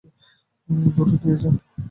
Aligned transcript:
দূরে 0.95 1.13
নিয়ে 1.13 1.35
যা। 1.41 1.49